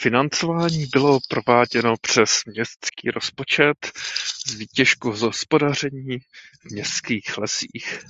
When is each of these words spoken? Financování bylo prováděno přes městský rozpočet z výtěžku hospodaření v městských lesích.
Financování 0.00 0.86
bylo 0.86 1.18
prováděno 1.30 1.94
přes 2.00 2.30
městský 2.46 3.10
rozpočet 3.10 3.76
z 4.46 4.54
výtěžku 4.54 5.12
hospodaření 5.12 6.18
v 6.60 6.64
městských 6.64 7.38
lesích. 7.38 8.00